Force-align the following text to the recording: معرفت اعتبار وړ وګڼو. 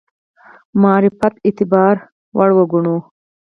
معرفت 0.81 1.33
اعتبار 1.45 1.95
وړ 2.37 2.49
وګڼو. 2.57 2.97